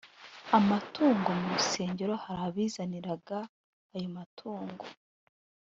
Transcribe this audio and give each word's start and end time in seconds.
amatungo 0.57 1.29
mu 1.39 1.45
rusengero 1.55 2.13
hari 2.23 2.41
abizaniraga 2.49 3.37
ayo 3.95 4.07
matungo 4.15 4.85